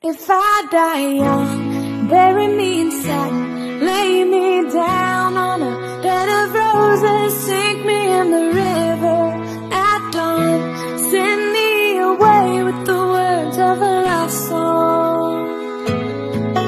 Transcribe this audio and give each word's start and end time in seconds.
If 0.00 0.30
I 0.30 0.68
die 0.70 1.08
young, 1.14 2.06
bury 2.06 2.46
me 2.46 2.82
in 2.82 2.90
satin, 3.02 3.84
lay 3.84 4.22
me 4.22 4.70
down 4.70 5.36
on 5.36 5.60
a 5.60 6.00
bed 6.00 6.28
of 6.28 6.54
roses, 6.54 7.34
sink 7.44 7.84
me 7.84 8.06
in 8.06 8.30
the 8.30 8.46
river 8.54 9.34
at 9.72 10.12
dawn, 10.12 10.60
send 11.10 11.52
me 11.52 11.98
away 11.98 12.62
with 12.62 12.86
the 12.86 12.96
words 12.96 13.58
of 13.58 13.82
a 13.82 14.02
love 14.06 14.30
song. 14.30 15.48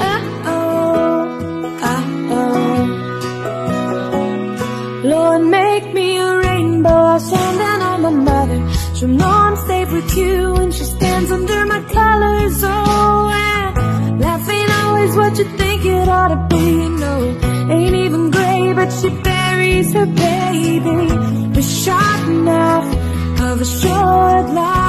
Oh, 0.00 0.22
oh, 0.50 2.02
oh. 2.32 2.80
Lord, 5.04 5.42
make 5.46 5.94
me 5.94 6.18
a 6.18 6.38
rainbow. 6.38 6.88
I'll 6.88 7.20
shine 7.20 7.58
down 7.58 7.82
on 7.82 8.02
my 8.02 8.10
mother. 8.10 8.81
Know 9.06 9.26
I'm 9.26 9.56
safe 9.56 9.90
with 9.90 10.16
you 10.16 10.52
when 10.54 10.70
she 10.70 10.84
stands 10.84 11.32
under 11.32 11.66
my 11.66 11.80
colors. 11.80 12.62
Oh, 12.62 13.30
and 13.34 14.48
ain't 14.48 14.70
always 14.70 15.16
what 15.16 15.38
you 15.38 15.44
think 15.58 15.84
it 15.84 16.08
ought 16.08 16.28
to 16.28 16.46
be. 16.54 16.88
No, 16.88 17.14
ain't 17.68 17.96
even 17.96 18.30
gray, 18.30 18.72
but 18.74 18.90
she 18.90 19.08
buries 19.08 19.92
her 19.92 20.06
baby. 20.06 21.08
The 21.52 21.62
sharp 21.62 22.28
knife 22.28 23.40
of 23.40 23.60
a 23.60 23.64
short 23.64 24.54
life. 24.54 24.81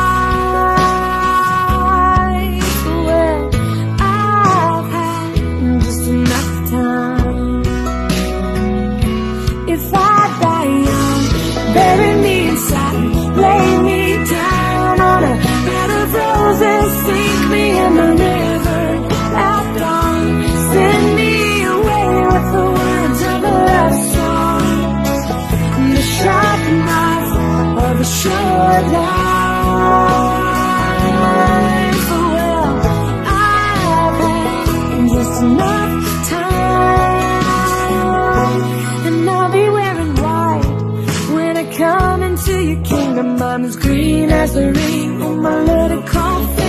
Your 28.26 28.84
kingdom. 42.84 43.42
I'm 43.42 43.66
as 43.66 43.76
green 43.76 44.30
as 44.30 44.54
the 44.54 44.72
ring 44.72 45.22
on 45.22 45.42
my 45.42 45.62
little 45.64 46.04
cold 46.04 46.50
finger. 46.56 46.64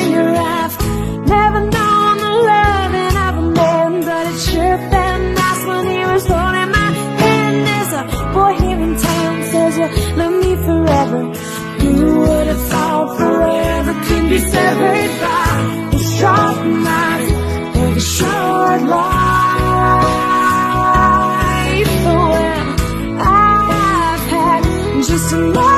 By 14.79 15.91
a 15.93 15.99
sharp 15.99 16.59
knife 16.67 17.31
or 17.77 17.97
a 17.97 18.01
short 18.01 18.83
life? 18.83 19.55
I've 23.27 24.25
had 24.35 24.63
just 25.05 25.33
enough 25.33 25.74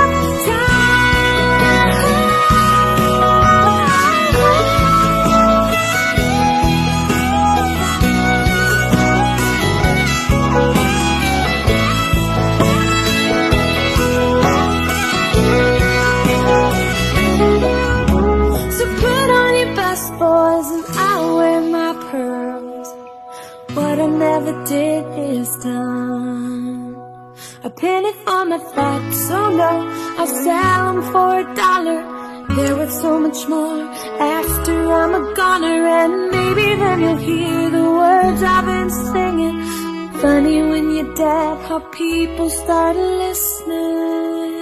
never 24.39 24.65
did 24.67 25.05
is 25.35 25.57
done. 25.57 26.95
A 27.65 27.71
penny 27.71 28.13
for 28.25 28.45
my 28.45 28.59
thoughts, 28.59 29.21
oh 29.31 29.51
no, 29.63 29.73
I'll 30.19 30.33
sell 30.45 30.81
them 30.89 31.01
for 31.13 31.31
a 31.41 31.55
dollar. 31.55 32.01
There 32.57 32.77
was 32.77 32.93
so 33.01 33.19
much 33.19 33.41
more 33.49 33.81
after 34.41 34.77
I'm 35.01 35.15
a 35.21 35.35
goner, 35.35 35.81
and 36.03 36.15
maybe 36.37 36.67
then 36.83 37.01
you'll 37.01 37.23
hear 37.29 37.71
the 37.71 37.89
words 38.01 38.43
I've 38.43 38.67
been 38.67 38.91
singing. 38.91 39.57
Funny 40.21 40.59
when 40.71 40.85
you're 40.95 41.15
dead, 41.15 41.57
how 41.69 41.81
people 42.03 42.51
start 42.51 42.97
listening. 42.97 44.56